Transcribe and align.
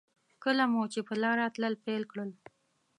کله 0.43 0.63
مو 0.71 0.83
چې 0.93 0.99
په 1.07 1.13
لاره 1.23 1.45
تلل 1.53 1.73
پیل 1.85 2.03
کړل. 2.11 2.29